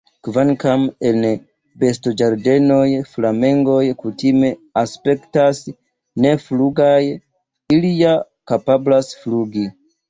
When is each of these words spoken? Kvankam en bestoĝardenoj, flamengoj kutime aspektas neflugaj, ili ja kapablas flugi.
Kvankam 0.27 0.85
en 1.09 1.19
bestoĝardenoj, 1.83 2.87
flamengoj 3.11 3.83
kutime 4.01 4.51
aspektas 4.83 5.63
neflugaj, 6.27 7.01
ili 7.79 7.97
ja 8.03 8.21
kapablas 8.55 9.17
flugi. 9.23 9.73